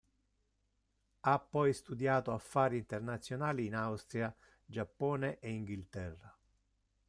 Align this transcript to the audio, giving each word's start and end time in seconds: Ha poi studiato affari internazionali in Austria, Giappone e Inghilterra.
Ha 1.19 1.37
poi 1.37 1.71
studiato 1.73 2.33
affari 2.33 2.75
internazionali 2.75 3.67
in 3.67 3.75
Austria, 3.75 4.35
Giappone 4.65 5.37
e 5.37 5.51
Inghilterra. 5.51 6.35